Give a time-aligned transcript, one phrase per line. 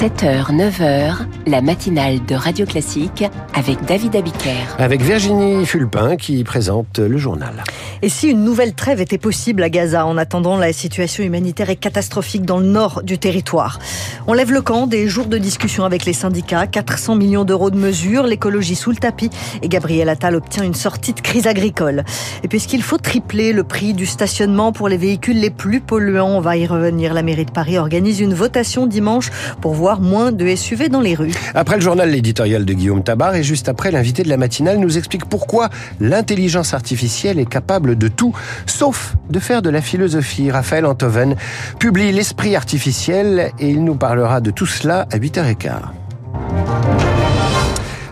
[0.00, 4.76] 7h, 9h, la matinale de Radio Classique avec David Abiker.
[4.78, 7.64] Avec Virginie Fulpin qui présente le journal.
[8.02, 11.76] Et si une nouvelle trêve était possible à Gaza en attendant la situation humanitaire est
[11.76, 13.80] catastrophique dans le nord du territoire
[14.28, 17.76] On lève le camp des jours de discussion avec les syndicats, 400 millions d'euros de
[17.76, 22.04] mesures, l'écologie sous le tapis et Gabriel Attal obtient une sortie de crise agricole.
[22.44, 26.40] Et puisqu'il faut tripler le prix du stationnement pour les véhicules les plus polluants, on
[26.40, 27.12] va y revenir.
[27.12, 31.16] La mairie de Paris organise une votation dimanche pour voir moins de SUV dans les
[31.16, 31.39] rues.
[31.54, 34.98] Après le journal, l'éditorial de Guillaume Tabar et juste après, l'invité de la matinale nous
[34.98, 35.68] explique pourquoi
[36.00, 38.34] l'intelligence artificielle est capable de tout,
[38.66, 40.50] sauf de faire de la philosophie.
[40.50, 41.36] Raphaël Antoven
[41.78, 45.99] publie L'esprit artificiel et il nous parlera de tout cela à 8h15.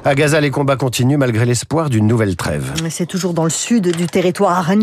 [0.04, 2.72] À Gaza, les combats continuent malgré l'espoir d'une nouvelle trêve.
[2.88, 4.74] C'est toujours dans le sud du territoire à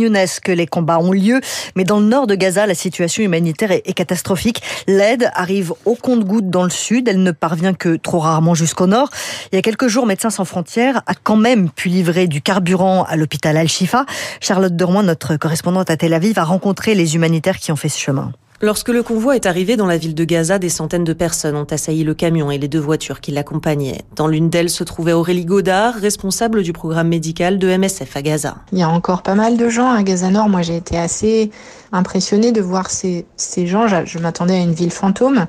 [0.43, 1.39] que les combats ont lieu,
[1.75, 4.61] mais dans le nord de Gaza, la situation humanitaire est, catastrophique.
[4.87, 9.09] L'aide arrive au compte-goutte dans le sud, elle ne parvient que trop rarement jusqu'au nord.
[9.51, 13.03] Il y a quelques jours, Médecins sans frontières a quand même pu livrer du carburant
[13.03, 14.05] à l'hôpital Al-Shifa.
[14.41, 17.99] Charlotte Deroin, notre correspondante à Tel Aviv, a rencontré les humanitaires qui ont fait ce
[17.99, 18.31] chemin.
[18.61, 21.67] Lorsque le convoi est arrivé dans la ville de Gaza, des centaines de personnes ont
[21.69, 24.03] assailli le camion et les deux voitures qui l'accompagnaient.
[24.15, 28.55] Dans l'une d'elles se trouvait Aurélie Godard, responsable du programme médical de MSF à Gaza.
[28.71, 30.47] Il y a encore pas mal de gens à Gaza Nord.
[30.47, 31.51] Moi, j'ai été assez
[31.91, 33.87] impressionnée de voir ces, ces gens.
[33.87, 35.47] Je, m'attendais à une ville fantôme.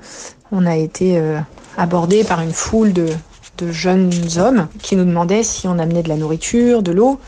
[0.51, 1.39] On a été euh,
[1.79, 3.07] abordé par une foule de,
[3.59, 7.21] de jeunes hommes qui nous demandaient si on amenait de la nourriture, de l'eau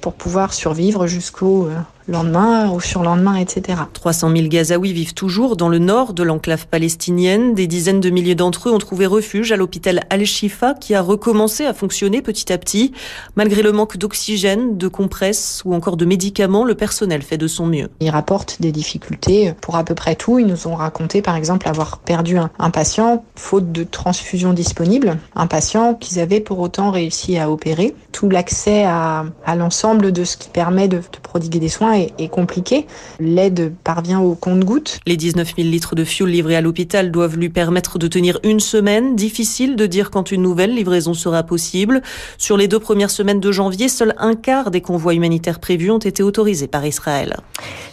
[0.00, 1.76] pour pouvoir survivre jusqu'au euh,
[2.08, 3.78] lendemain, au surlendemain, etc.
[3.92, 7.54] 300 000 Gazaouis vivent toujours dans le nord de l'enclave palestinienne.
[7.54, 11.64] Des dizaines de milliers d'entre eux ont trouvé refuge à l'hôpital Al-Shifa qui a recommencé
[11.64, 12.92] à fonctionner petit à petit.
[13.36, 17.66] Malgré le manque d'oxygène, de compresses ou encore de médicaments, le personnel fait de son
[17.66, 17.88] mieux.
[18.00, 20.38] Ils rapportent des difficultés pour à peu près tout.
[20.38, 25.46] Ils nous ont raconté par exemple avoir perdu un, patient faute de transfusion disponible, un
[25.46, 27.94] patient qu'ils avaient pour autant réussi à opérer.
[28.12, 29.24] Tout l'accès à,
[29.56, 32.86] l'ensemble de ce qui permet de, de prodiguer des soins est, compliqué.
[33.18, 35.00] L'aide parvient au compte-gouttes.
[35.06, 38.60] Les 19 000 litres de fuel livrés à l'hôpital doivent lui permettre de tenir une
[38.60, 39.16] semaine.
[39.16, 42.02] Difficile de dire quand une nouvelle livraison sera possible.
[42.36, 45.96] Sur les deux premières semaines de janvier, seul un quart des convois humanitaires prévus ont
[45.96, 47.38] été autorisés par Israël.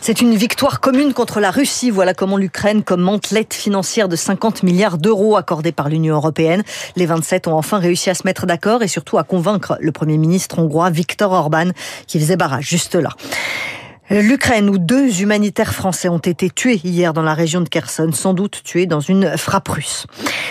[0.02, 1.92] C'est une victoire commune contre la Russie.
[1.92, 6.64] Voilà comment l'Ukraine commente l'aide financière de 50 milliards d'euros accordée par l'Union européenne.
[6.98, 10.18] Les 27 ont enfin réussi à se mettre d'accord et surtout à convaincre le Premier
[10.18, 11.70] ministre hongrois Viktor Orban
[12.06, 13.12] qui faisait barrage juste là.
[14.12, 18.34] L'Ukraine, où deux humanitaires français ont été tués hier dans la région de Kherson, sans
[18.34, 20.08] doute tués dans une frappe russe.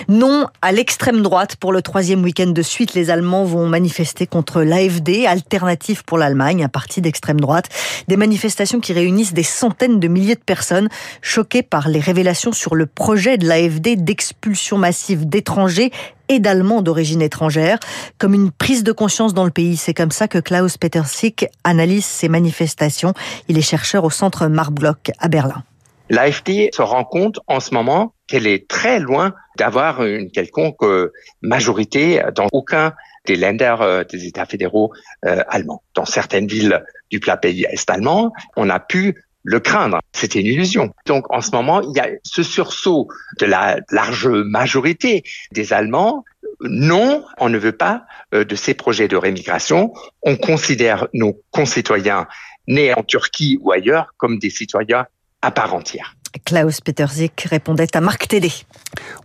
[0.07, 1.57] Non à l'extrême droite.
[1.57, 6.63] Pour le troisième week-end de suite, les Allemands vont manifester contre l'AFD, Alternative pour l'Allemagne,
[6.63, 7.69] un parti d'extrême droite.
[8.07, 10.89] Des manifestations qui réunissent des centaines de milliers de personnes
[11.21, 15.91] choquées par les révélations sur le projet de l'AFD d'expulsion massive d'étrangers
[16.29, 17.79] et d'Allemands d'origine étrangère,
[18.19, 19.77] comme une prise de conscience dans le pays.
[19.77, 23.15] C'est comme ça que Klaus Petersik analyse ces manifestations.
[23.49, 24.73] Il est chercheur au centre Mark
[25.19, 25.63] à Berlin.
[26.11, 31.13] L'AFD se rend compte en ce moment qu'elle est très loin d'avoir une quelconque euh,
[31.43, 32.95] majorité dans aucun
[33.27, 34.93] des lenders euh, des États fédéraux
[35.27, 35.83] euh, allemands.
[35.95, 40.01] Dans certaines villes du plat pays est allemand, on a pu le craindre.
[40.13, 40.93] C'était une illusion.
[41.07, 43.09] Donc en ce moment, il y a ce sursaut
[43.41, 45.23] de la large majorité
[45.53, 46.25] des Allemands.
[46.61, 48.05] Non, on ne veut pas
[48.35, 49.93] euh, de ces projets de rémigration.
[50.23, 52.27] On considère nos concitoyens
[52.67, 55.07] nés en Turquie ou ailleurs comme des citoyens
[55.41, 56.15] à part entière.
[56.45, 58.53] Klaus Peterzik répondait à Marc Tédé.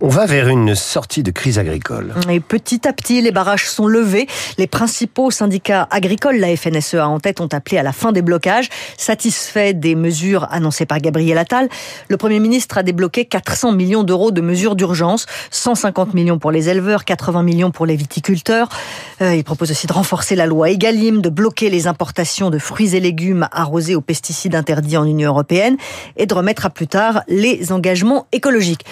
[0.02, 2.14] On va vers une sortie de crise agricole.
[2.30, 4.28] Et petit à petit, les barrages sont levés.
[4.58, 8.69] Les principaux syndicats agricoles, la FNSEA en tête, ont appelé à la fin des blocages.
[8.97, 11.69] Satisfait des mesures annoncées par Gabriel Attal,
[12.08, 16.69] le Premier ministre a débloqué 400 millions d'euros de mesures d'urgence, 150 millions pour les
[16.69, 18.69] éleveurs, 80 millions pour les viticulteurs.
[19.22, 22.96] Euh, il propose aussi de renforcer la loi Egalim, de bloquer les importations de fruits
[22.96, 25.77] et légumes arrosés aux pesticides interdits en Union européenne
[26.18, 26.93] et de remettre à plus tard
[27.28, 28.86] les engagements écologiques.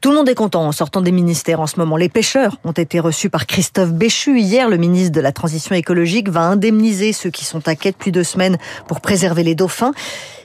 [0.00, 1.96] Tout le monde est content en sortant des ministères en ce moment.
[1.96, 4.38] Les pêcheurs ont été reçus par Christophe Béchu.
[4.38, 8.12] Hier, le ministre de la Transition écologique va indemniser ceux qui sont à quai depuis
[8.12, 9.92] deux semaines pour préserver les dauphins.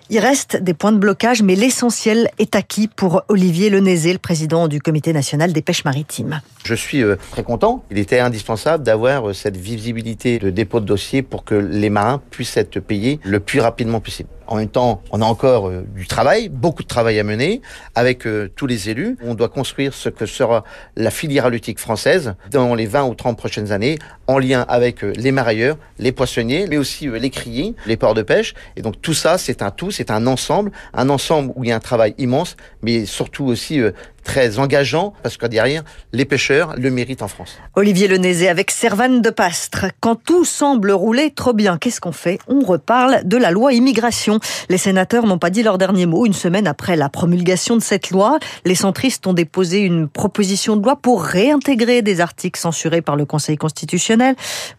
[0.09, 4.67] Il reste des points de blocage, mais l'essentiel est acquis pour Olivier Lenézé, le président
[4.67, 6.41] du Comité national des pêches maritimes.
[6.65, 7.83] Je suis euh, très content.
[7.89, 12.21] Il était indispensable d'avoir euh, cette visibilité de dépôt de dossier pour que les marins
[12.31, 14.29] puissent être payés le plus rapidement possible.
[14.47, 17.61] En même temps, on a encore euh, du travail, beaucoup de travail à mener
[17.95, 19.17] avec tous les élus.
[19.23, 20.63] On doit construire ce que sera
[20.95, 23.97] la filière halieutique française dans les 20 ou 30 prochaines années
[24.27, 28.53] en lien avec les marailleurs, les poissonniers, mais aussi les criers, les ports de pêche.
[28.75, 31.73] Et donc tout ça, c'est un tout, c'est un ensemble, un ensemble où il y
[31.73, 33.81] a un travail immense, mais surtout aussi
[34.23, 37.57] très engageant parce que derrière, les pêcheurs le méritent en France.
[37.75, 39.87] Olivier Lenézé avec Servane de Pastre.
[39.99, 42.39] Quand tout semble rouler trop bien, qu'est-ce qu'on fait?
[42.47, 44.39] On reparle de la loi immigration.
[44.69, 46.25] Les sénateurs n'ont pas dit leur dernier mot.
[46.25, 50.83] Une semaine après la promulgation de cette loi, les centristes ont déposé une proposition de
[50.83, 54.12] loi pour réintégrer des articles censurés par le Conseil constitutionnel,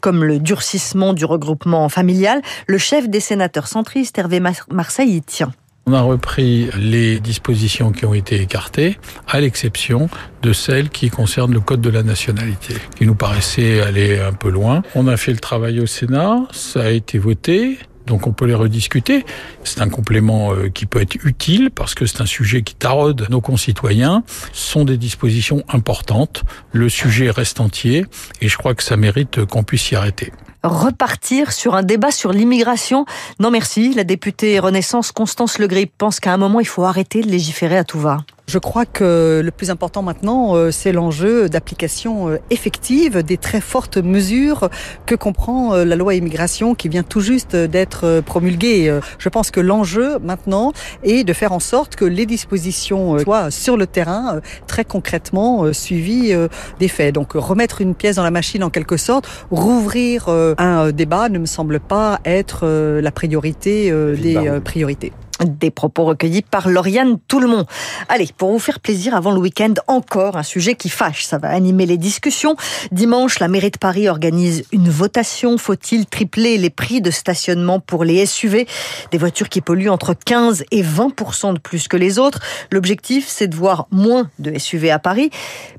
[0.01, 2.43] comme le durcissement du regroupement familial.
[2.67, 5.53] Le chef des sénateurs centristes, Hervé Marseille, y tient.
[5.87, 8.97] On a repris les dispositions qui ont été écartées,
[9.29, 10.09] à l'exception
[10.41, 14.49] de celles qui concernent le code de la nationalité, qui nous paraissait aller un peu
[14.49, 14.83] loin.
[14.95, 17.79] On a fait le travail au Sénat, ça a été voté.
[18.07, 19.25] Donc on peut les rediscuter.
[19.65, 23.27] C'est un complément euh, qui peut être utile parce que c'est un sujet qui taraude
[23.31, 24.23] nos concitoyens.
[24.53, 26.45] Ce sont des dispositions importantes.
[26.73, 28.07] Le sujet reste entier
[28.41, 30.33] et je crois que ça mérite qu'on puisse y arrêter
[30.65, 33.05] repartir sur un débat sur l'immigration.
[33.39, 37.21] Non merci, la députée Renaissance Constance Le Grip pense qu'à un moment il faut arrêter
[37.21, 38.25] de légiférer à tout va.
[38.47, 43.63] Je crois que le plus important maintenant, euh, c'est l'enjeu d'application euh, effective des très
[43.63, 44.69] fortes mesures
[45.07, 49.01] que comprend euh, la loi immigration qui vient tout juste d'être promulguée.
[49.19, 53.77] Je pense que l'enjeu maintenant est de faire en sorte que les dispositions soient sur
[53.77, 56.33] le terrain très concrètement suivies
[56.79, 57.15] des faits.
[57.15, 61.47] Donc remettre une pièce dans la machine en quelque sorte, rouvrir un débat ne me
[61.47, 65.13] semble pas être la priorité des priorités.
[65.41, 67.67] Des propos recueillis par Lauriane Tout-le-Monde.
[68.09, 71.25] Allez, pour vous faire plaisir avant le week-end, encore un sujet qui fâche.
[71.25, 72.57] Ça va animer les discussions.
[72.93, 75.59] Dimanche, la mairie de Paris organise une votation.
[75.59, 78.69] Faut-il tripler les prix de stationnement pour les SUV
[79.11, 82.39] Des voitures qui polluent entre 15 et 20% de plus que les autres.
[82.71, 85.31] L'objectif, c'est de voir moins de SUV à Paris.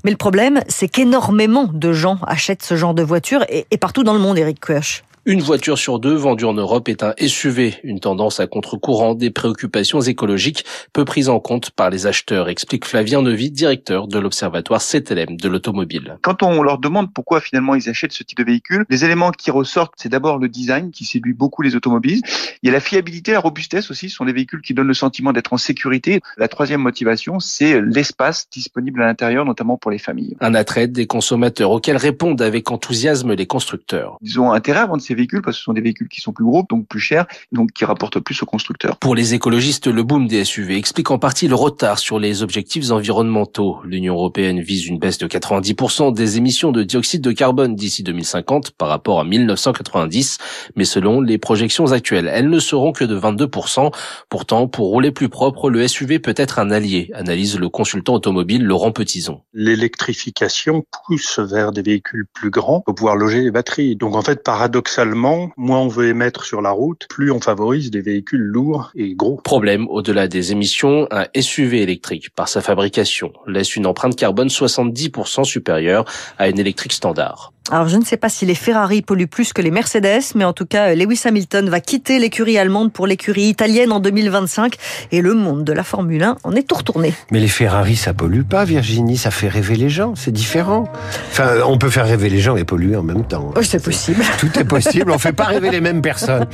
[0.04, 4.12] Mais le problème, c'est qu'énormément de gens achètent ce genre de voitures et, partout dans
[4.12, 5.02] le monde, Eric Kuesch.
[5.28, 9.30] Une voiture sur deux vendue en Europe est un SUV, une tendance à contre-courant des
[9.30, 14.80] préoccupations écologiques peu prises en compte par les acheteurs, explique Flavien Nevy, directeur de l'Observatoire
[14.80, 16.18] CTLM de l'automobile.
[16.22, 19.50] Quand on leur demande pourquoi finalement ils achètent ce type de véhicule, les éléments qui
[19.50, 22.24] ressortent, c'est d'abord le design qui séduit beaucoup les automobilistes.
[22.62, 24.94] Il y a la fiabilité, la robustesse aussi, ce sont des véhicules qui donnent le
[24.94, 26.20] sentiment d'être en sécurité.
[26.36, 30.36] La troisième motivation, c'est l'espace disponible à l'intérieur, notamment pour les familles.
[30.38, 34.18] Un attrait des consommateurs auxquels répondent avec enthousiasme les constructeurs.
[34.22, 36.32] Ils ont intérêt à vendre ces véhicules parce que ce sont des véhicules qui sont
[36.32, 38.96] plus gros, donc plus chers, donc qui rapportent plus aux constructeurs.
[38.98, 42.90] Pour les écologistes, le boom des SUV explique en partie le retard sur les objectifs
[42.90, 43.78] environnementaux.
[43.84, 48.72] L'Union européenne vise une baisse de 90% des émissions de dioxyde de carbone d'ici 2050
[48.72, 50.38] par rapport à 1990,
[50.76, 53.92] mais selon les projections actuelles, elles ne seront que de 22%.
[54.28, 58.64] Pourtant, pour rouler plus propre, le SUV peut être un allié, analyse le consultant automobile
[58.64, 59.40] Laurent Petison.
[59.52, 63.96] L'électrification pousse vers des véhicules plus grands pour pouvoir loger les batteries.
[63.96, 68.00] Donc en fait, paradoxalement, moins on veut émettre sur la route, plus on favorise des
[68.00, 69.36] véhicules lourds et gros.
[69.36, 75.44] Problème, au-delà des émissions, un SUV électrique, par sa fabrication, laisse une empreinte carbone 70%
[75.44, 76.04] supérieure
[76.38, 77.52] à une électrique standard.
[77.70, 80.52] Alors je ne sais pas si les Ferrari polluent plus que les Mercedes, mais en
[80.52, 84.76] tout cas Lewis Hamilton va quitter l'écurie allemande pour l'écurie italienne en 2025
[85.12, 87.12] et le monde de la Formule 1 en est tout retourné.
[87.30, 90.84] Mais les Ferrari ça pollue pas Virginie, ça fait rêver les gens, c'est différent.
[91.30, 93.52] Enfin on peut faire rêver les gens et polluer en même temps.
[93.62, 94.22] C'est possible.
[94.38, 96.46] Tout est possible, on fait pas rêver les mêmes personnes.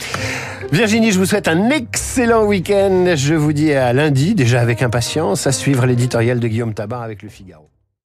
[0.72, 3.12] Virginie, je vous souhaite un excellent week-end.
[3.14, 7.22] Je vous dis à lundi, déjà avec impatience, à suivre l'éditorial de Guillaume Tabar avec
[7.22, 7.71] le Figaro.